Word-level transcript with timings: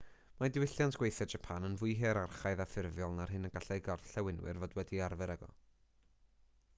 mae 0.37 0.51
diwylliant 0.53 0.95
gweithio 1.01 1.25
japan 1.33 1.67
yn 1.67 1.75
fwy 1.81 1.91
hierarchaidd 1.99 2.63
a 2.65 2.67
ffurfiol 2.71 3.13
na'r 3.19 3.35
hyn 3.35 3.45
y 3.49 3.53
gallai 3.57 3.77
gorllewinwyr 3.91 4.61
fod 4.65 4.75
wedi 4.81 5.03
arfer 5.09 5.35
ag 5.35 5.45
ef 5.49 5.55